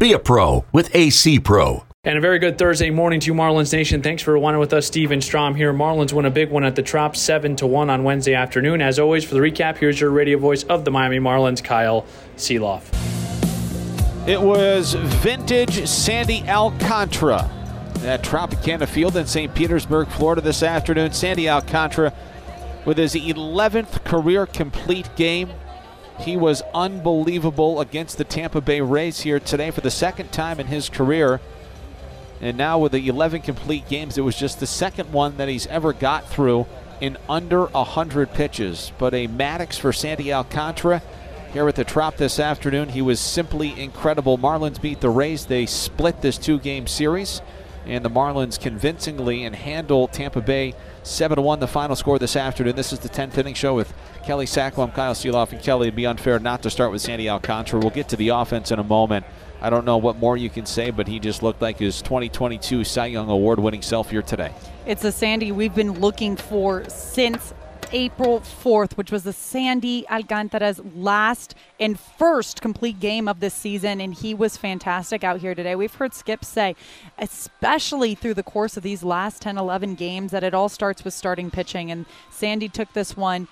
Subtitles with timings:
[0.00, 1.84] Be a pro with AC Pro.
[2.04, 4.00] And a very good Thursday morning to you, Marlins Nation.
[4.00, 5.74] Thanks for wanting with us, Steven Strom here.
[5.74, 8.80] Marlins win a big one at the Trop, seven to one on Wednesday afternoon.
[8.80, 12.06] As always, for the recap, here's your radio voice of the Miami Marlins, Kyle
[12.38, 12.80] Sielaff.
[14.26, 17.50] It was vintage Sandy Alcantara
[18.02, 19.54] at Tropicana Field in St.
[19.54, 21.12] Petersburg, Florida this afternoon.
[21.12, 22.14] Sandy Alcantara
[22.86, 25.50] with his 11th career complete game
[26.20, 30.66] he was unbelievable against the Tampa Bay Rays here today for the second time in
[30.66, 31.40] his career.
[32.40, 35.66] And now with the 11 complete games, it was just the second one that he's
[35.66, 36.66] ever got through
[37.00, 38.92] in under 100 pitches.
[38.98, 41.02] But a Maddux for Sandy Alcantara
[41.52, 42.90] here at the Trop this afternoon.
[42.90, 44.38] He was simply incredible.
[44.38, 45.46] Marlins beat the Rays.
[45.46, 47.42] They split this two game series
[47.86, 52.36] and the Marlins convincingly and handle Tampa Bay 7 to 1 the final score this
[52.36, 52.76] afternoon.
[52.76, 54.82] This is the 10th inning show with Kelly Saco.
[54.82, 55.88] I'm Kyle Sielaff, and Kelly.
[55.88, 57.80] It'd be unfair not to start with Sandy Alcantara.
[57.80, 59.24] We'll get to the offense in a moment.
[59.62, 62.84] I don't know what more you can say, but he just looked like his 2022
[62.84, 64.52] Cy Young Award winning self here today.
[64.86, 67.54] It's a Sandy we've been looking for since
[67.92, 74.00] April 4th, which was the Sandy Alcantara's last and first complete game of this season,
[74.00, 75.74] and he was fantastic out here today.
[75.74, 76.76] We've heard Skip say,
[77.18, 81.14] especially through the course of these last 10, 11 games, that it all starts with
[81.14, 83.48] starting pitching, and Sandy took this one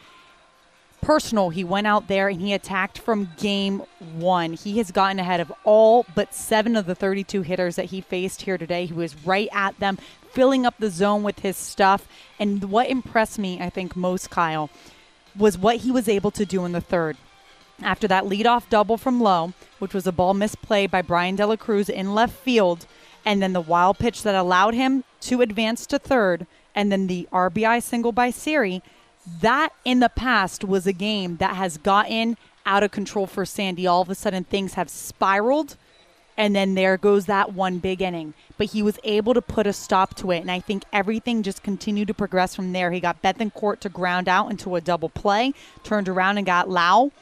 [1.00, 1.50] personal.
[1.50, 3.82] He went out there and he attacked from game
[4.16, 4.52] one.
[4.54, 8.42] He has gotten ahead of all but seven of the 32 hitters that he faced
[8.42, 8.86] here today.
[8.86, 9.98] He was right at them,
[10.38, 12.06] filling up the zone with his stuff.
[12.38, 14.70] And what impressed me, I think, most, Kyle,
[15.36, 17.16] was what he was able to do in the third.
[17.82, 21.56] After that leadoff double from Lowe, which was a ball misplay by Bryan De La
[21.56, 22.86] Cruz in left field,
[23.24, 27.26] and then the wild pitch that allowed him to advance to third, and then the
[27.32, 28.80] RBI single by Siri–
[29.40, 33.86] that in the past was a game that has gotten out of control for Sandy.
[33.86, 35.76] All of a sudden, things have spiraled,
[36.38, 38.32] and then there goes that one big inning.
[38.56, 41.62] But he was able to put a stop to it, and I think everything just
[41.62, 42.92] continued to progress from there.
[42.92, 47.12] He got Bethancourt to ground out into a double play, turned around and got Lowe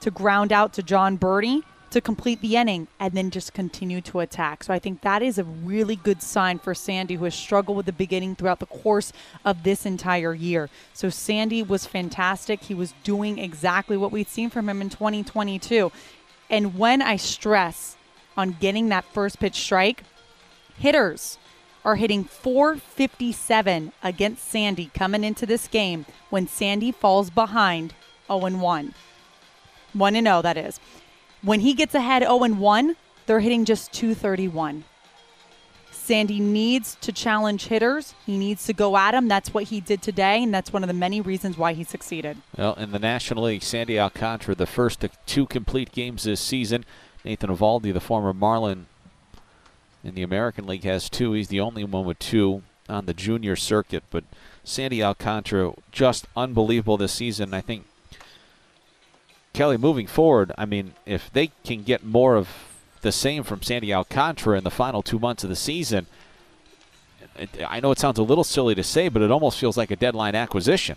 [0.00, 4.18] to ground out to John Berti to complete the inning and then just continue to
[4.18, 4.64] attack.
[4.64, 7.86] So I think that is a really good sign for Sandy, who has struggled with
[7.86, 9.12] the beginning throughout the course
[9.44, 10.68] of this entire year.
[10.92, 12.64] So Sandy was fantastic.
[12.64, 15.92] He was doing exactly what we'd seen from him in 2022.
[16.50, 17.95] And when I stress
[18.36, 20.02] on getting that first pitch strike,
[20.78, 21.38] hitters
[21.84, 27.94] are hitting 457 against Sandy coming into this game when Sandy falls behind
[28.26, 28.94] 0 1.
[29.92, 30.80] 1 0, that is.
[31.42, 34.84] When he gets ahead 0 1, they're hitting just 231.
[36.06, 38.14] Sandy needs to challenge hitters.
[38.24, 39.26] He needs to go at them.
[39.26, 42.36] That's what he did today, and that's one of the many reasons why he succeeded.
[42.56, 46.84] Well, in the National League, Sandy Alcantara, the first two complete games this season.
[47.26, 48.86] Nathan Eovaldi, the former Marlin
[50.04, 51.32] in the American League, has two.
[51.32, 54.04] He's the only one with two on the junior circuit.
[54.10, 54.22] But
[54.62, 57.52] Sandy Alcantara, just unbelievable this season.
[57.52, 57.84] I think
[59.52, 62.48] Kelly, moving forward, I mean, if they can get more of
[63.02, 66.06] the same from Sandy Alcantara in the final two months of the season,
[67.36, 69.90] it, I know it sounds a little silly to say, but it almost feels like
[69.90, 70.96] a deadline acquisition.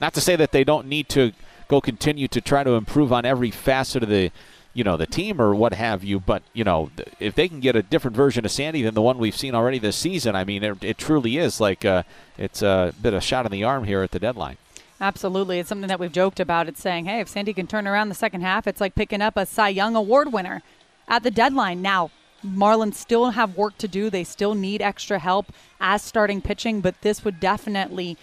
[0.00, 1.32] Not to say that they don't need to
[1.68, 4.32] go continue to try to improve on every facet of the
[4.74, 6.90] you know the team or what have you but you know
[7.20, 9.78] if they can get a different version of sandy than the one we've seen already
[9.78, 12.02] this season i mean it, it truly is like uh,
[12.38, 14.56] it's a bit of a shot in the arm here at the deadline
[15.02, 15.58] Absolutely.
[15.58, 16.68] It's something that we've joked about.
[16.68, 19.36] It's saying, hey, if Sandy can turn around the second half, it's like picking up
[19.36, 20.62] a Cy Young Award winner
[21.08, 21.82] at the deadline.
[21.82, 22.12] Now,
[22.44, 24.10] Marlins still have work to do.
[24.10, 28.16] They still need extra help as starting pitching, but this would definitely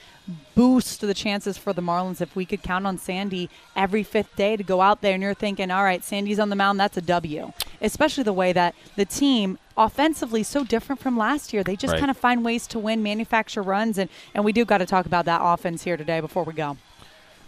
[0.56, 4.56] boost the chances for the Marlins if we could count on Sandy every fifth day
[4.56, 7.02] to go out there and you're thinking, all right, Sandy's on the mound, that's a
[7.02, 7.52] W.
[7.82, 11.64] Especially the way that the team offensively so different from last year.
[11.64, 12.00] They just right.
[12.00, 15.06] kind of find ways to win, manufacture runs, and, and we do got to talk
[15.06, 16.78] about that offense here today before we go.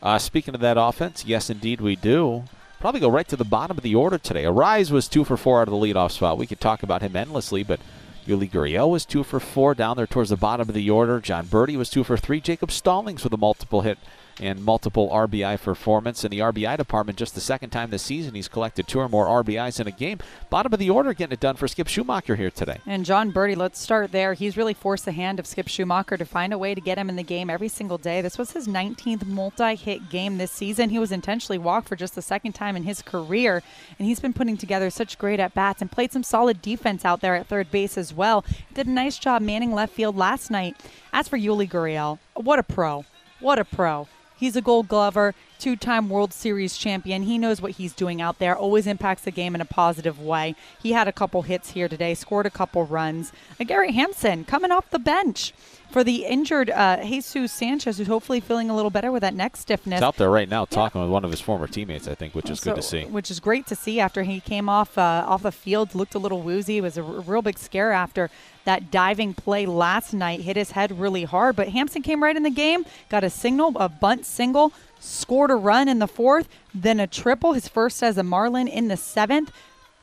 [0.01, 2.45] Uh, speaking of that offense, yes, indeed, we do.
[2.81, 4.43] Probably go right to the bottom of the order today.
[4.43, 6.39] Arraez was two for four out of the leadoff spot.
[6.39, 7.79] We could talk about him endlessly, but
[8.25, 11.19] Yuli Gurriel was two for four down there towards the bottom of the order.
[11.19, 12.41] John Berti was two for three.
[12.41, 13.99] Jacob Stallings with a multiple hit
[14.39, 16.23] and multiple RBI performance.
[16.23, 19.25] In the RBI department, just the second time this season, he's collected two or more
[19.43, 20.19] RBIs in a game.
[20.49, 22.79] Bottom of the order getting it done for Skip Schumaker here today.
[22.85, 24.33] And John Berti, let's start there.
[24.33, 27.09] He's really forced the hand of Skip Schumaker to find a way to get him
[27.09, 28.21] in the game every single day.
[28.21, 30.89] This was his 19th multi hit game this season.
[30.89, 33.63] He was intentionally walked for just the second time in his career,
[33.97, 37.21] and he's been putting together such great at bats and played some solid defense out
[37.21, 38.45] there at third base as well.
[38.73, 40.75] Did a nice job manning left field last night.
[41.13, 43.05] As for Yuli Gurriel, what a pro.
[43.39, 44.07] What a pro.
[44.41, 47.21] He's a gold glover, two time World Series champion.
[47.21, 50.55] He knows what he's doing out there, always impacts the game in a positive way.
[50.81, 53.31] He had a couple hits here today, scored a couple runs.
[53.59, 55.53] And Gary Hampson coming off the bench
[55.91, 59.55] for the injured uh, Jesus Sanchez, who's hopefully feeling a little better with that neck
[59.57, 59.99] stiffness.
[59.99, 61.05] He's out there right now talking yeah.
[61.05, 63.05] with one of his former teammates, I think, which is so, good to see.
[63.05, 66.19] Which is great to see after he came off uh, off the field, looked a
[66.19, 66.77] little woozy.
[66.77, 68.31] It was a r- real big scare after
[68.65, 71.55] that diving play last night, hit his head really hard.
[71.55, 75.55] But Hampson came right in the game, got a signal, a bunt single, scored a
[75.55, 79.51] run in the fourth, then a triple, his first as a Marlin in the seventh.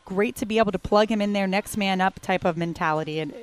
[0.04, 3.20] Great to be able to plug him in there, next man up type of mentality.
[3.20, 3.34] And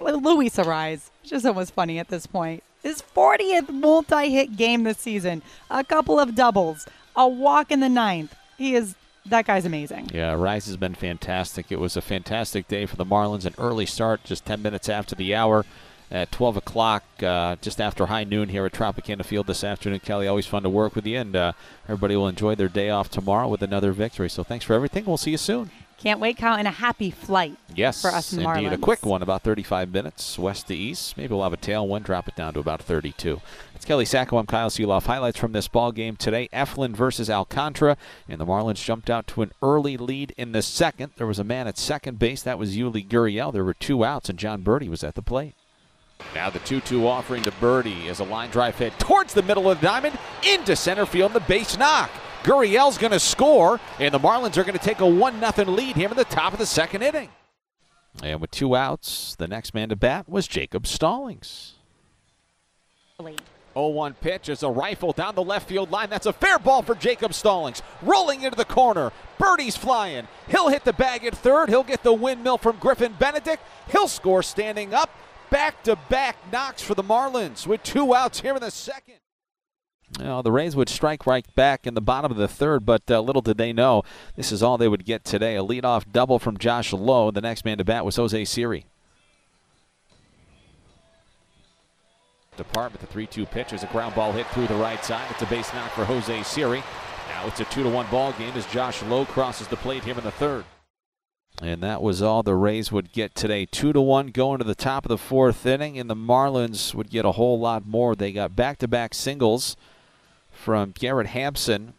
[0.00, 2.62] Luis Arraez, just almost funny at this point.
[2.82, 6.86] His 40th multi hit game this season, a couple of doubles,
[7.16, 8.34] a walk in the ninth.
[8.58, 8.94] He is
[9.28, 10.10] that guy's amazing.
[10.12, 11.70] Yeah, Arraez has been fantastic.
[11.70, 13.44] It was a fantastic day for the Marlins.
[13.44, 15.64] An early start, just 10 minutes after the hour
[16.10, 20.00] at 12 o'clock, uh, just after high noon here at Tropicana Field this afternoon.
[20.00, 21.52] Kelly, always fun to work with you, and uh,
[21.84, 24.30] everybody will enjoy their day off tomorrow with another victory.
[24.30, 25.04] So thanks for everything.
[25.04, 25.70] We'll see you soon.
[25.98, 27.56] Can't wait, Kyle, and a happy flight.
[27.74, 28.46] Yes, for us indeed.
[28.46, 28.72] Marlins.
[28.72, 31.16] A quick one, about 35 minutes west to east.
[31.16, 33.40] Maybe we'll have a tailwind, drop it down to about 32.
[33.74, 34.36] It's Kelly Saco.
[34.36, 35.04] I'm Kyle Sielaff.
[35.04, 37.96] Highlights from this ball game today: Eflin versus Alcantara,
[38.28, 41.12] and the Marlins jumped out to an early lead in the second.
[41.16, 42.42] There was a man at second base.
[42.42, 43.52] That was Yuli Gurriel.
[43.52, 45.54] There were two outs, and John Berti was at the plate.
[46.34, 49.70] Now the 2 2 offering to Berti as a line drive hit towards the middle
[49.70, 52.10] of the diamond into center field, the base knock.
[52.46, 55.96] Gurriel's going to score, and the Marlins are going to take a 1 0 lead
[55.96, 57.28] here in the top of the second inning.
[58.22, 61.74] And with two outs, the next man to bat was Jacob Stallings.
[63.74, 66.08] 0-1 pitch is a rifle down the left field line.
[66.08, 67.82] That's a fair ball for Jacob Stallings.
[68.00, 69.10] Rolling into the corner.
[69.38, 70.28] Berti's flying.
[70.48, 71.68] He'll hit the bag at third.
[71.68, 73.62] He'll get the windmill from Griffin Benedict.
[73.90, 75.10] He'll score standing up.
[75.50, 79.16] Back to back knocks for the Marlins with two outs here in the second.
[80.18, 83.20] Well, the Rays would strike right back in the bottom of the third, but uh,
[83.20, 84.02] little did they know
[84.34, 85.56] this is all they would get today.
[85.56, 87.30] A leadoff double from Josh Lowe.
[87.30, 88.86] The next man to bat was Jose Siri.
[92.56, 95.26] Department, the 3 2 pitch is a ground ball hit through the right side.
[95.30, 96.82] It's a base knock for Jose Siri.
[97.28, 100.16] Now it's a 2 to 1 ball game as Josh Lowe crosses the plate here
[100.16, 100.64] in the third.
[101.62, 103.64] And that was all the Rays would get today.
[103.64, 107.08] Two to one going to the top of the fourth inning, and the Marlins would
[107.08, 108.14] get a whole lot more.
[108.14, 109.74] They got back to back singles
[110.56, 111.94] from Garrett Hampson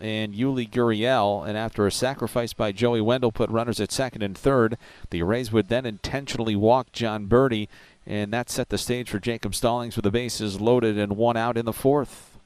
[0.00, 1.46] and Yuli Gurriel.
[1.46, 4.76] And after a sacrifice by Joey Wendle put runners at second and third,
[5.10, 7.68] the Rays would then intentionally walk John Berti,
[8.06, 11.56] and that set the stage for Jacob Stallings with the bases loaded and one out
[11.56, 12.38] in the fourth.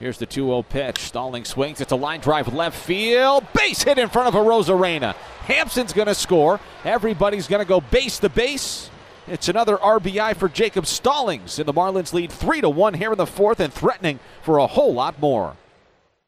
[0.00, 0.98] Here's the 2 0 pitch.
[0.98, 1.80] Stallings swings.
[1.80, 3.46] It's a line drive left field.
[3.52, 5.14] Base hit in front of Arozarena.
[5.44, 6.58] Hampson's going to score.
[6.84, 8.90] Everybody's going to go base to base.
[9.28, 13.18] It's another RBI for Jacob Stallings, and the Marlins lead 3 to 1 here in
[13.18, 15.56] the fourth and threatening for a whole lot more.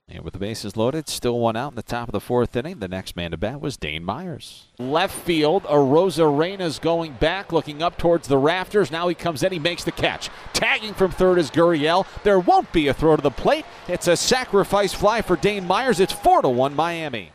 [0.07, 2.79] And with the bases loaded, still one out in the top of the fourth inning.
[2.79, 4.67] The next man to bat was Dane Myers.
[4.79, 8.91] Left field, Arozarena's going back, looking up towards the rafters.
[8.91, 10.31] Now he comes in, he makes the catch.
[10.53, 12.07] Tagging from third is Gurriel.
[12.23, 13.65] There won't be a throw to the plate.
[13.89, 16.01] It's a sacrifice fly for Dane Myers.
[16.01, 17.34] It's 4 to 1 Miami.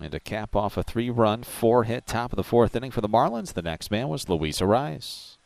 [0.00, 3.00] And to cap off a three run, four hit top of the fourth inning for
[3.00, 5.36] the Marlins, the next man was Luis Arraez.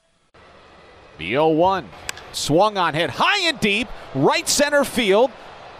[1.18, 1.88] The 0 1.
[2.32, 5.30] Swung on hit high and deep, right center field.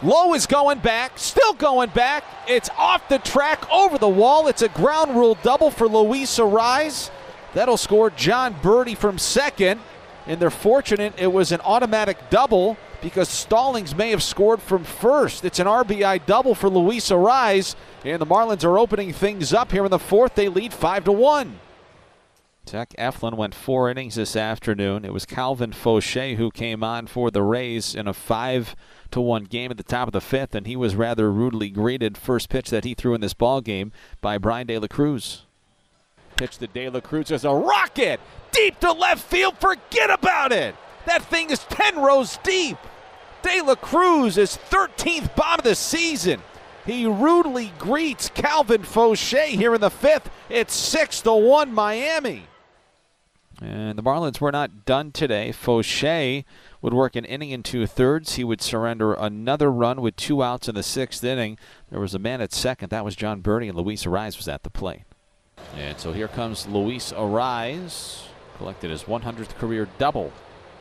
[0.03, 2.25] Lowe is going back, still going back.
[2.49, 4.49] It's off the track, over the wall.
[4.49, 7.11] It's a ground rule double for Luis Arraez.
[7.55, 9.81] That'll score John Berti from second.
[10.27, 15.45] And they're fortunate it was an automatic double because Stallings may have scored from first.
[15.45, 17.75] It's an RBI double for Luis Arraez.
[18.05, 20.35] And the Marlins are opening things up here in the fourth.
[20.35, 21.59] They lead 5 to 1.
[22.69, 25.05] Zach Eflin went four innings this afternoon.
[25.05, 28.77] It was Calvin Faucher who came on for the Rays in a 5
[29.11, 32.17] to one game at the top of the fifth, and he was rather rudely greeted
[32.17, 35.45] first pitch that he threw in this ball game by Bryan De La Cruz.
[36.37, 38.21] Pitch to De La Cruz as a rocket
[38.53, 39.59] deep to left field.
[39.59, 40.75] Forget about it.
[41.05, 42.79] That thing is 10 rows deep.
[43.43, 46.41] De La Cruz is 13th bomb of the season.
[46.87, 50.31] He rudely greets Calvin Faucher here in the fifth.
[50.49, 52.45] It's 6 to 1 Miami.
[53.61, 55.53] And the Marlins were not done today.
[55.53, 56.45] Faucher
[56.81, 58.35] would work an inning and two thirds.
[58.35, 61.59] He would surrender another run with two outs in the sixth inning.
[61.91, 62.91] There was a man at second.
[62.91, 65.03] That was John Berti, and Luis Arraez was at the plate.
[65.77, 68.25] And so here comes Luis Arraez.
[68.59, 70.33] Collected his 100th career double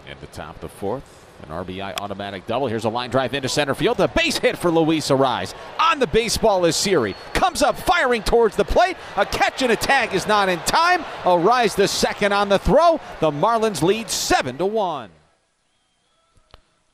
[0.09, 1.20] in the top of the fourth.
[1.43, 2.67] An RBI automatic double.
[2.67, 3.97] Here's a line drive into center field.
[3.97, 5.53] The base hit for Luis Arraez.
[5.79, 7.15] On the baseball is Siri.
[7.33, 8.97] Comes up firing towards the plate.
[9.17, 11.03] A catch and a tag is not in time.
[11.23, 12.99] Arraez the second on the throw.
[13.19, 15.09] The Marlins lead 7 to 1.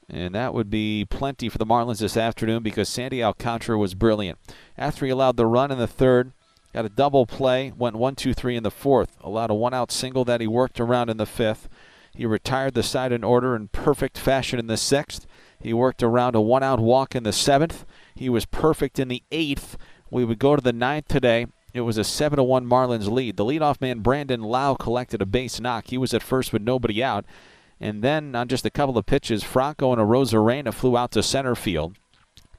[0.09, 4.39] And that would be plenty for the Marlins this afternoon because Sandy Alcantara was brilliant.
[4.77, 6.31] After he allowed the run in the third,
[6.73, 9.91] got a double play, went 1 2 3 in the fourth, allowed a one out
[9.91, 11.67] single that he worked around in the fifth.
[12.17, 15.27] He retired the side in order in perfect fashion in the sixth.
[15.61, 17.85] He worked around a one out walk in the seventh.
[18.15, 19.77] He was perfect in the eighth.
[20.09, 21.45] We would go to the ninth today.
[21.73, 23.37] It was a 7 1 Marlins lead.
[23.37, 25.89] The leadoff man, Brandon Lowe, collected a base knock.
[25.89, 27.23] He was at first with nobody out.
[27.79, 31.21] And then, on just a couple of pitches, Franco and a Arozarena flew out to
[31.21, 31.97] center field.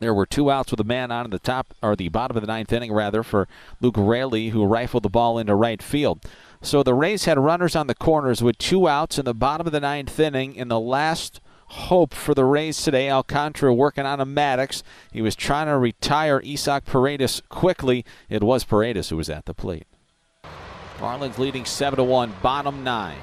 [0.01, 2.43] There were two outs with a man on in the top, or the bottom of
[2.43, 3.49] the ninth inning, rather, for
[3.81, 6.21] Luke Raley, who rifled the ball into right field.
[6.63, 9.73] So the Rays had runners on the corners with two outs in the bottom of
[9.73, 13.11] the ninth inning in the last hope for the Rays today.
[13.11, 14.83] Alcantara working on a Maddux.
[15.13, 18.05] He was trying to retire Isaac Paredes quickly.
[18.29, 19.87] It was Paredes who was at the plate.
[20.99, 23.19] Marlins leading 7 to 1, bottom nine.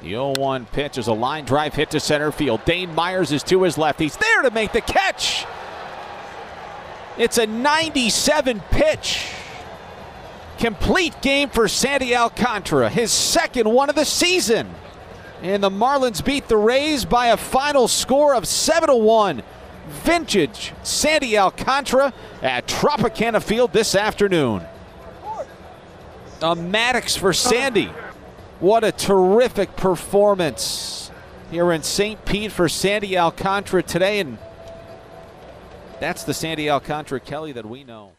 [0.00, 2.64] The 0 1 pitch is a line drive hit to center field.
[2.64, 4.00] Dane Myers is to his left.
[4.00, 5.46] He's there to make the catch.
[7.18, 9.32] It's a 97 pitch.
[10.58, 14.74] Complete game for Sandy Alcantara, his second one of the season.
[15.42, 19.42] And the Marlins beat the Rays by a final score of 7 1.
[19.88, 24.62] Vintage Sandy Alcantara at Tropicana Field this afternoon.
[26.42, 27.90] A Maddux for Sandy.
[28.58, 31.10] What a terrific performance
[31.50, 32.24] here in St.
[32.24, 34.18] Pete for Sandy Alcantara today.
[34.20, 34.38] And
[36.00, 38.12] that's the Sandy Alcantara Kelly that we know.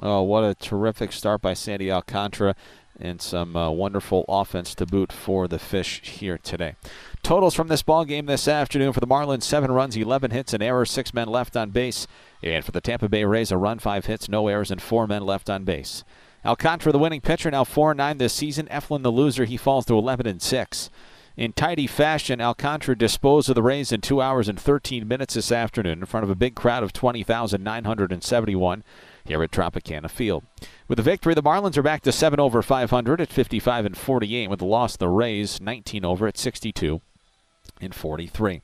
[0.00, 2.54] Oh, what a terrific start by Sandy Alcantara
[3.00, 6.76] and some uh, wonderful offense to boot for the Fish here today.
[7.22, 10.62] Totals from this ball game this afternoon for the Marlins: seven runs, 11 hits, and
[10.62, 12.06] errors, six men left on base.
[12.42, 15.24] And for the Tampa Bay Rays, a run, five hits, no errors, and four men
[15.24, 16.04] left on base.
[16.44, 18.66] Alcantara, the winning pitcher, now 4 9 this season.
[18.66, 20.90] Eflin, the loser, he falls to 11 and 6.
[21.36, 25.50] In tidy fashion, Alcantara disposed of the Rays in 2 hours and 13 minutes this
[25.50, 28.84] afternoon in front of a big crowd of 20,971
[29.24, 30.44] here at Tropicana Field.
[30.88, 34.50] With the victory, the Marlins are back to 7 over 500 at 55 and 48.
[34.50, 37.00] With the loss, the Rays 19 over at 62
[37.80, 38.60] and 43.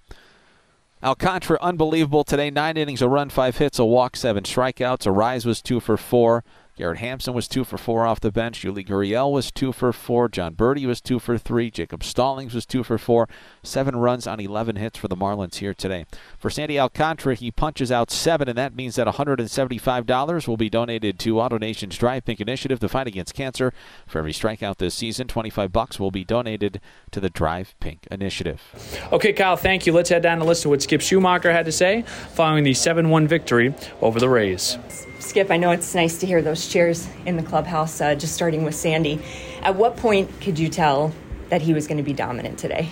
[1.03, 2.51] Alcantara, unbelievable today.
[2.51, 5.07] Nine innings, a run, five hits, a walk, seven strikeouts.
[5.07, 6.45] Arraez was two for four.
[6.79, 8.63] Garrett Hampson was two for four off the bench.
[8.63, 10.29] Yuli Gurriel was two for four.
[10.29, 11.73] John Berti was two for three.
[11.73, 13.29] Jacob Stallings was two for four.
[13.65, 16.07] Seven runs on 11 hits for the Marlins here today.
[16.39, 21.19] For Sandy Alcantara, he punches out seven, and that means that $175 will be donated
[21.19, 23.75] to AutoNation's Drive Pink Initiative to fight against cancer.
[24.07, 26.81] For every strikeout this season, 25 bucks will be donated
[27.11, 28.63] to the Drive Pink Initiative.
[29.11, 29.93] Okay, Kyle, thank you.
[29.93, 32.03] Let's head down and listen to what Skip Schumaker had to say
[32.35, 34.79] following the 7 1 victory over the Rays.
[35.21, 38.65] Skip, I know it's nice to hear those cheers in the clubhouse, uh, just starting
[38.65, 39.21] with Sandy.
[39.63, 41.13] At what point could you tell
[41.49, 42.89] that he was going to be dominant today?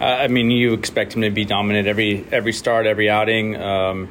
[0.00, 3.56] Uh, I mean, you expect him to be dominant every every start, every outing.
[3.56, 4.08] Um,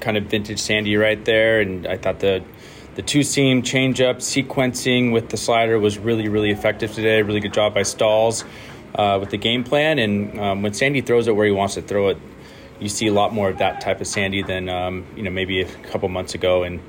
[0.00, 2.42] kind of vintage Sandy right there, and I thought the
[2.96, 7.22] the two seam changeup sequencing with the slider was really really effective today.
[7.22, 8.44] Really good job by Stalls
[8.94, 11.82] uh, with the game plan, and um, when Sandy throws it where he wants to
[11.82, 12.18] throw it,
[12.80, 15.60] you see a lot more of that type of Sandy than um, you know maybe
[15.60, 16.62] a couple months ago.
[16.62, 16.80] And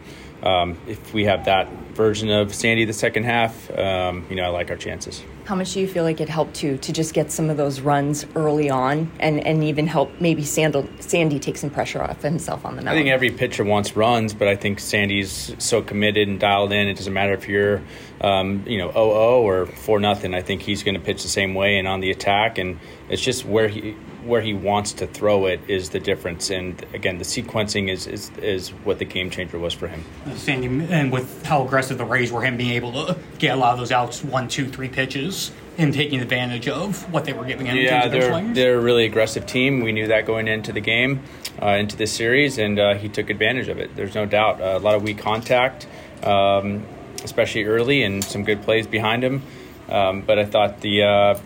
[0.44, 4.48] um, if we have that version of Sandy the second half, um, you know I
[4.50, 5.24] like our chances.
[5.46, 7.82] How much do you feel like it helped to to just get some of those
[7.82, 12.66] runs early on, and and even help maybe Sandal, Sandy take some pressure off himself
[12.66, 12.96] on the mound?
[12.96, 16.88] I think every pitcher wants runs, but I think Sandy's so committed and dialed in.
[16.88, 17.82] It doesn't matter if you're
[18.22, 20.34] um, you know 0-0 or 4 nothing.
[20.34, 22.80] I think he's going to pitch the same way and on the attack, and
[23.10, 23.96] it's just where he
[24.30, 26.50] where he wants to throw it is the difference.
[26.50, 30.04] And again, the sequencing is is, is what the game changer was for him.
[30.36, 33.74] Sandy, and with how aggressive the Rays were, him being able to get a lot
[33.74, 37.66] of those outs, one, two, three pitches, him taking advantage of what they were giving
[37.66, 37.78] him.
[37.78, 39.82] Yeah, they're they're a really aggressive team.
[39.82, 41.22] We knew that going into the game,
[41.62, 43.96] uh, into this series, and uh, he took advantage of it.
[43.96, 44.62] There's no doubt.
[44.62, 45.88] Uh, a lot of weak contact,
[46.24, 46.86] um,
[47.24, 49.42] especially early, and some good plays behind him.
[49.90, 51.40] Um, but I thought the uh,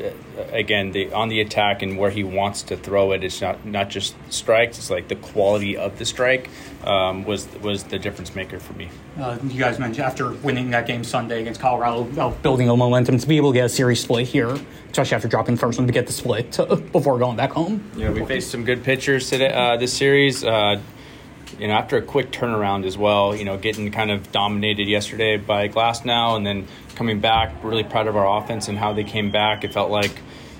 [0.51, 3.89] again the on the attack and where he wants to throw it, it's not not
[3.89, 4.77] just strikes.
[4.77, 6.49] It's like the quality of the strike
[6.83, 8.89] um, was was the difference maker for me.
[9.17, 13.17] Uh, you guys mentioned after winning that game Sunday against Colorado, uh, building a momentum
[13.17, 14.57] to be able to get a series split here,
[14.91, 17.89] especially after dropping the first one to get the split uh, before going back home.
[17.95, 20.43] Yeah, we faced some good pitchers today uh, this series.
[21.59, 25.37] You know, after a quick turnaround as well, you know, getting kind of dominated yesterday
[25.37, 29.31] by Glasnow and then coming back, really proud of our offense and how they came
[29.31, 29.63] back.
[29.63, 30.11] It felt like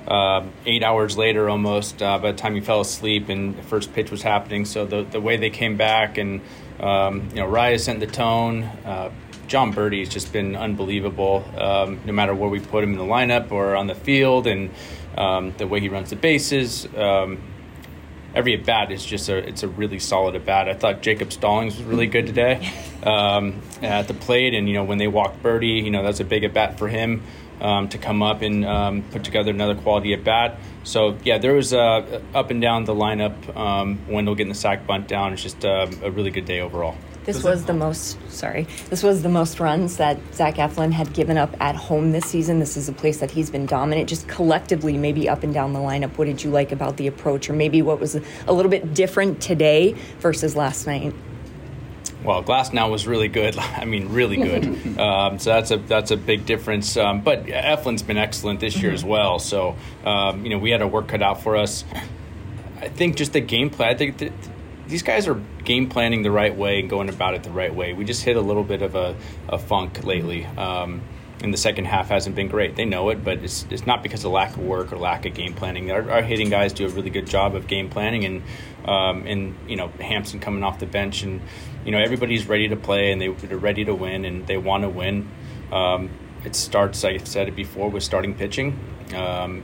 [0.07, 3.93] uh, eight hours later almost uh, by the time you fell asleep and the first
[3.93, 4.65] pitch was happening.
[4.65, 6.41] So the, the way they came back and,
[6.79, 8.63] um, you know, Raya sent the tone.
[8.63, 9.11] Uh,
[9.47, 13.03] Jon Berti has just been unbelievable um, no matter where we put him in the
[13.03, 14.71] lineup or on the field and
[15.17, 16.87] um, the way he runs the bases.
[16.95, 17.41] Um,
[18.35, 20.69] every at bat is just a it's a really solid at bat.
[20.69, 22.71] I thought Jacob Stallings was really good today
[23.03, 26.25] um, at the plate, and you know when they walked Berti, you know that's a
[26.25, 27.23] big at bat for him
[27.61, 30.59] um, to come up and um, put together another quality at bat.
[30.83, 33.55] So yeah, there was uh, up and down the lineup.
[33.55, 35.33] Um, Wendle getting the sac bunt down.
[35.33, 36.95] It's just uh, a really good day overall.
[37.25, 38.67] This was the most sorry.
[38.89, 42.59] This was the most runs that Zach Eflin had given up at home this season.
[42.59, 44.09] This is a place that he's been dominant.
[44.09, 46.17] Just collectively, maybe up and down the lineup.
[46.17, 49.41] What did you like about the approach, or maybe what was a little bit different
[49.41, 51.13] today versus last night?
[52.23, 53.57] Well, Glasnow was really good.
[53.57, 54.65] I mean, really good.
[54.99, 56.97] um, so that's a that's a big difference.
[56.97, 59.39] Um, but Eflin's been excellent this year as well.
[59.39, 61.85] So um, you know we had our work cut out for us.
[62.81, 63.85] I think just the gameplay.
[63.85, 64.17] I think
[64.87, 67.93] these guys are game planning the right way and going about it the right way.
[67.93, 69.15] We just hit a little bit of a,
[69.47, 70.45] a funk lately.
[70.45, 71.01] Um,
[71.41, 72.75] and the second half hasn't been great.
[72.75, 75.33] They know it, but it's, it's not because of lack of work or lack of
[75.33, 75.91] game planning.
[75.91, 78.43] Our, our hitting guys do a really good job of game planning, and
[78.87, 81.41] um, and you know Hampson coming off the bench, and
[81.85, 84.83] you know everybody's ready to play and they, they're ready to win and they want
[84.83, 85.29] to win.
[85.71, 86.09] Um,
[86.45, 88.79] it starts, like I said it before, with starting pitching.
[89.13, 89.63] Um,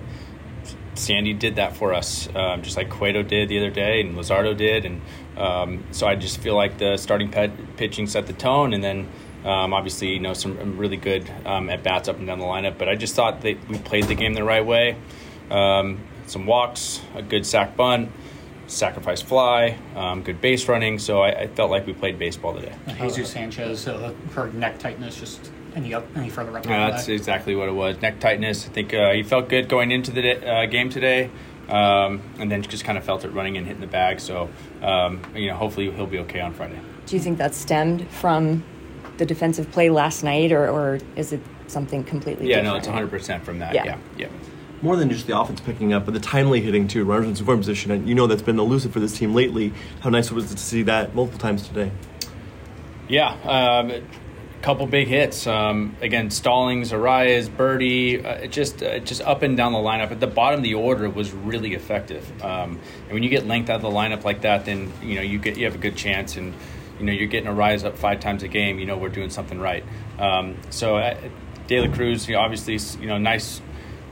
[0.99, 4.55] Sandy did that for us, um, just like Cueto did the other day, and Luzardo
[4.55, 5.01] did, and
[5.37, 9.07] um, so I just feel like the starting pet pitching set the tone, and then
[9.45, 12.77] um, obviously you know some really good um, at bats up and down the lineup.
[12.77, 14.97] But I just thought that we played the game the right way.
[15.49, 18.11] Um, some walks, a good sac bunt,
[18.67, 20.99] sacrifice fly, um, good base running.
[20.99, 22.75] So I, I, felt like we played baseball today.
[22.99, 26.65] Jesus Sanchez, uh, her neck tightness just any up any further up?
[26.65, 28.01] Uh, that's exactly what it was.
[28.01, 28.65] Neck tightness.
[28.65, 31.29] I think uh, he felt good going into the uh, game today,
[31.67, 34.19] um, and then just kind of felt it running and hitting the bag.
[34.19, 34.49] So
[34.81, 36.79] um, you know, hopefully he'll be okay on Friday.
[37.05, 38.63] Do you think that stemmed from
[39.17, 42.47] the defensive play last night, or, or is it something completely?
[42.47, 42.73] Yeah, different?
[42.73, 43.73] no, it's 100 percent from that.
[43.73, 43.85] Yeah.
[43.85, 44.27] yeah, yeah.
[44.81, 47.59] More than just the offense picking up, but the timely hitting too, runners in scoring
[47.59, 49.73] position, and you know that's been elusive for this team lately.
[49.99, 51.91] How nice it was it to see that multiple times today?
[53.09, 53.91] Yeah, um,
[54.61, 55.47] couple big hits.
[55.47, 60.11] Um, again, Stallings, Arraez, Berti, uh, just uh, just up and down the lineup.
[60.11, 62.29] At the bottom of the order was really effective.
[62.43, 65.21] Um, and when you get length out of the lineup like that, then you know
[65.21, 66.53] you get you have a good chance, and
[66.99, 68.79] you know you're getting Arraez up five times a game.
[68.79, 69.83] You know we're doing something right.
[70.17, 71.17] Um, so uh,
[71.67, 73.61] De La Cruz, you know, obviously, you know, nice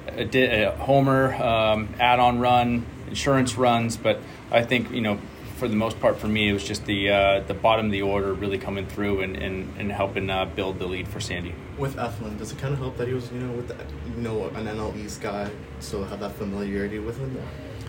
[0.08, 4.20] a, a homer, um, add-on run, insurance runs, but
[4.52, 5.20] I think you know
[5.58, 8.04] for the most part for me, it was just the uh, the bottom of the
[8.04, 11.54] order really coming through and, and, and helping uh, build the lead for Sandy.
[11.78, 13.76] With Eflin, does it kind of help that he was you know with the,
[14.10, 17.38] you know an NL East guy, so have that familiarity with him?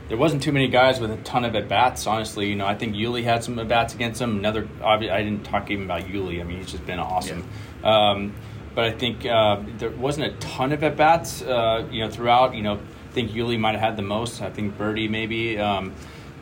[0.08, 2.06] There wasn't too many guys with a ton of at bats.
[2.06, 4.38] Honestly, you know, I think Yuli had some at bats against him.
[4.38, 6.40] Another, I didn't talk even about Yuli.
[6.40, 7.46] I mean, he's just been awesome.
[7.82, 8.10] Yeah.
[8.12, 8.34] Um,
[8.74, 12.54] but I think uh, there wasn't a ton of at bats, uh, you know, throughout.
[12.54, 14.40] You know, I think Yuli might have had the most.
[14.40, 15.58] I think Berti maybe.
[15.58, 15.94] Um,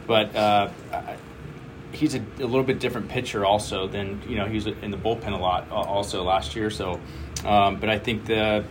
[0.07, 0.71] but uh,
[1.93, 4.97] he's a, a, little bit different pitcher also than you know he was in the
[4.97, 6.71] bullpen a lot also last year.
[6.71, 7.01] So,
[7.45, 8.65] um, but I think the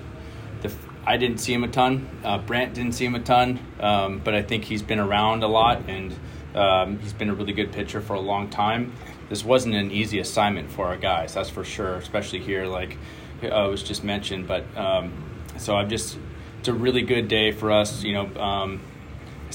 [0.61, 0.71] the
[1.05, 2.07] I didn't see him a ton.
[2.23, 5.47] Uh, Brant didn't see him a ton, um, but I think he's been around a
[5.47, 6.15] lot and
[6.55, 8.93] um, he's been a really good pitcher for a long time.
[9.29, 11.95] This wasn't an easy assignment for our guys, that's for sure.
[11.95, 12.97] Especially here, like
[13.43, 14.47] uh, was just mentioned.
[14.47, 15.13] But um,
[15.57, 16.17] so I'm just
[16.59, 18.03] it's a really good day for us.
[18.03, 18.81] You know um,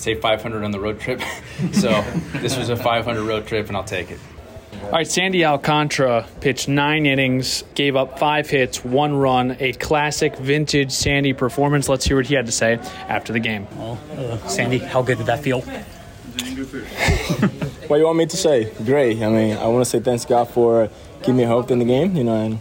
[0.00, 1.20] say 500 on the road trip.
[1.72, 2.02] so
[2.34, 4.18] this was a 500 road trip, and I'll take it.
[4.84, 10.36] All right, Sandy Alcantara pitched nine innings, gave up five hits, one run, a classic
[10.36, 11.88] vintage Sandy performance.
[11.88, 12.74] Let's hear what he had to say
[13.08, 13.68] after the game.
[13.76, 15.60] Well, uh, Sandy, how good did that feel?
[15.60, 18.72] what do you want me to say?
[18.84, 19.22] Great.
[19.22, 20.88] I mean, I want to say thanks God for
[21.20, 22.58] keeping me hope in the game, you know, and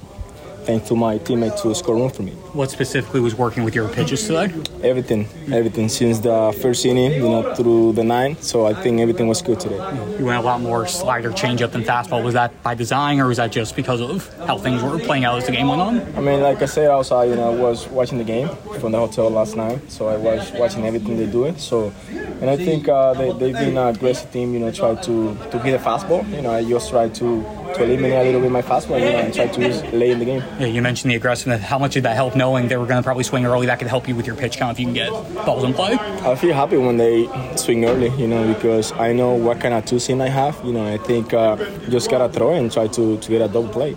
[0.65, 2.31] thanks to my teammate to score room for me.
[2.53, 4.53] What specifically was working with your pitches today?
[4.83, 8.35] Everything, everything since the first inning, you know, through the nine.
[8.41, 9.77] So I think everything was good today.
[10.17, 12.23] You went a lot more slider, changeup than fastball.
[12.23, 15.37] Was that by design, or was that just because of how things were playing out
[15.37, 15.99] as the game went on?
[16.15, 18.99] I mean, like I said, outside, you know, I was watching the game from the
[18.99, 21.59] hotel last night, so I was watching everything they do it.
[21.59, 21.93] So,
[22.41, 24.53] and I think uh, they they've been a aggressive team.
[24.53, 26.27] You know, try to to hit a fastball.
[26.35, 29.19] You know, I just try to to eliminate a little bit my fastball, you know,
[29.19, 30.43] and try to just lay in the game.
[30.59, 31.61] Yeah, you mentioned the aggressiveness.
[31.61, 33.65] How much did that help knowing they were going to probably swing early?
[33.67, 35.09] That could help you with your pitch count if you can get
[35.45, 35.93] balls in play.
[35.93, 39.85] I feel happy when they swing early, you know, because I know what kind of
[39.85, 40.59] two seam I have.
[40.63, 41.57] You know, I think uh,
[41.89, 43.95] just gotta throw and try to, to get a double play.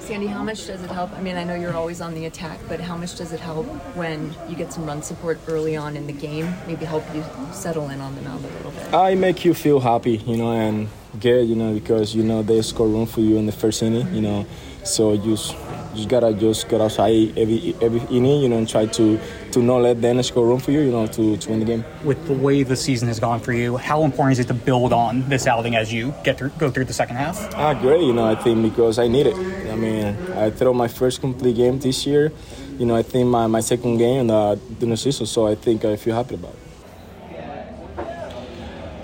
[0.00, 1.12] Sandy, how much does it help?
[1.14, 3.66] I mean, I know you're always on the attack, but how much does it help
[3.96, 6.54] when you get some run support early on in the game?
[6.68, 8.94] Maybe help you settle in on the mound a little bit.
[8.94, 10.88] I make you feel happy, you know, and
[11.20, 14.12] good, you know, because you know they score room for you in the first inning,
[14.14, 14.46] you know,
[14.84, 15.56] so you just,
[15.94, 19.18] just gotta just get outside every every inning, you know, and try to
[19.52, 21.84] to not let them score room for you, you know, to, to win the game.
[22.04, 24.92] With the way the season has gone for you, how important is it to build
[24.92, 27.54] on this outing as you get through, go through the second half?
[27.54, 29.36] Ah, great, you know, I think because I need it.
[29.36, 32.32] I mean, I throw my first complete game this year.
[32.78, 35.54] You know, I think my, my second game in the, in the season, so I
[35.54, 36.65] think I feel happy about it.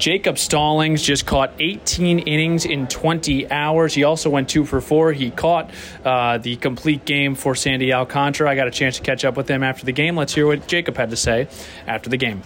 [0.03, 3.95] Jacob Stallings just caught 18 innings in 20 hours.
[3.95, 5.13] He also went two for four.
[5.13, 5.71] He caught
[6.05, 8.51] uh, the complete game for Sandy Alcantara.
[8.51, 10.17] I got a chance to catch up with him after the game.
[10.17, 11.47] Let's hear what Jacob had to say
[11.87, 12.43] after the game.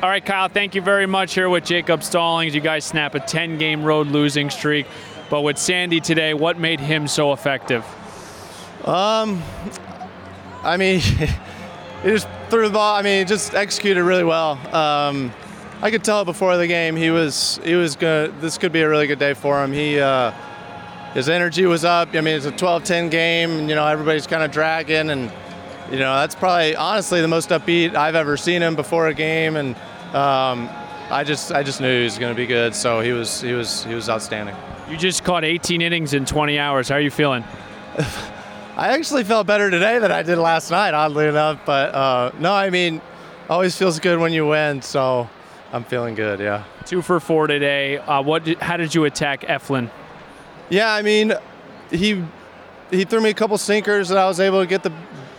[0.00, 2.54] All right, Kyle, thank you very much here with Jacob Stallings.
[2.54, 4.86] You guys snap a 10 game road losing streak.
[5.28, 7.84] But with Sandy today, what made him so effective?
[8.84, 9.42] Um,
[10.62, 11.26] I mean, he
[12.04, 12.94] just threw the ball.
[12.94, 14.52] I mean, he just executed really well.
[14.72, 15.32] Um,
[15.82, 18.38] I could tell before the game he was he was good.
[18.42, 19.72] This could be a really good day for him.
[19.72, 20.32] He uh,
[21.14, 22.14] his energy was up.
[22.14, 23.50] I mean, it's a 12-10 game.
[23.50, 25.32] And, you know, everybody's kind of dragging, and
[25.90, 29.56] you know that's probably honestly the most upbeat I've ever seen him before a game.
[29.56, 29.74] And
[30.14, 30.68] um,
[31.10, 32.74] I just I just knew he was going to be good.
[32.74, 34.54] So he was he was he was outstanding.
[34.90, 36.90] You just caught 18 innings in 20 hours.
[36.90, 37.42] How are you feeling?
[38.76, 41.60] I actually felt better today than I did last night, oddly enough.
[41.64, 43.00] But uh, no, I mean,
[43.48, 44.82] always feels good when you win.
[44.82, 45.28] So
[45.72, 46.40] I'm feeling good.
[46.40, 46.64] Yeah.
[46.84, 47.98] Two for four today.
[47.98, 48.44] Uh, what?
[48.44, 49.88] Did, how did you attack Eflin?
[50.68, 51.32] Yeah, I mean,
[51.90, 52.24] he
[52.90, 54.92] he threw me a couple sinkers that I was able to get the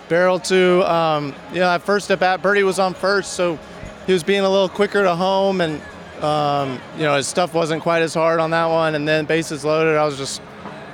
[0.07, 0.89] barrel to.
[0.89, 3.59] Um, you know, at first at bat, Berti was on first, so
[4.07, 5.81] he was being a little quicker to home, and
[6.23, 8.95] um, you know his stuff wasn't quite as hard on that one.
[8.95, 10.41] And then bases loaded, I was just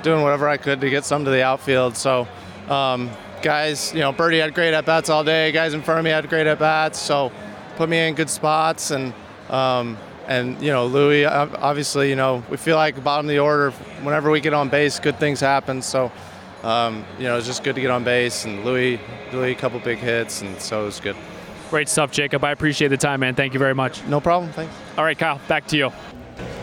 [0.02, 1.96] doing whatever I could to get some to the outfield.
[1.96, 2.26] So.
[2.68, 5.52] Um, guys, you know, Berti had great at bats all day.
[5.52, 7.32] Guys in front of me had great at bats, so
[7.76, 9.14] put me in good spots and.
[9.50, 13.70] Um, and you know, Louis, obviously, you know, we feel like bottom of the order.
[14.02, 15.80] Whenever we get on base, good things happen.
[15.80, 16.12] So,
[16.62, 18.44] um, you know, it's just good to get on base.
[18.44, 19.00] And Louis,
[19.32, 21.16] Louis, a couple big hits, and so it was good.
[21.70, 22.44] Great stuff, Jacob.
[22.44, 23.34] I appreciate the time, man.
[23.34, 24.04] Thank you very much.
[24.04, 24.52] No problem.
[24.52, 24.74] Thanks.
[24.96, 25.92] All right, Kyle, back to you.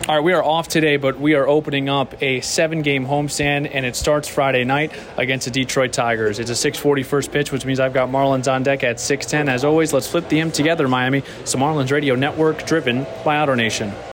[0.08, 3.84] All right, we are off today, but we are opening up a seven-game homestand, and
[3.84, 6.38] it starts Friday night against the Detroit Tigers.
[6.38, 9.48] It's a 6:40 first pitch, which means I've got Marlins on deck at 6:10.
[9.48, 11.22] As always, let's flip the M together, Miami.
[11.22, 13.96] The Marlins Radio Network, driven by AutoNation.